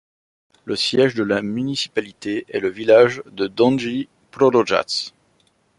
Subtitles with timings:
[0.65, 5.13] Le siège de la municipalité est le village de Donji Proložac.